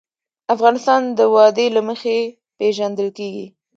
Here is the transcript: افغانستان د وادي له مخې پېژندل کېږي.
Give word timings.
افغانستان 0.53 1.01
د 1.17 1.19
وادي 1.33 1.67
له 1.75 1.81
مخې 1.89 2.17
پېژندل 2.57 3.09
کېږي. 3.17 3.47